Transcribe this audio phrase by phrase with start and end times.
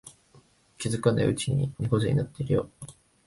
[0.79, 2.71] 気づかないうちに猫背になってるよ